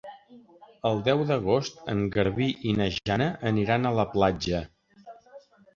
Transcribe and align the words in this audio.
El 0.89 1.01
deu 1.07 1.21
d'agost 1.31 1.83
en 1.95 2.01
Garbí 2.17 2.49
i 2.71 2.75
na 2.81 2.89
Jana 2.97 3.29
aniran 3.53 3.87
a 3.91 3.95
la 4.03 4.11
platja. 4.17 4.67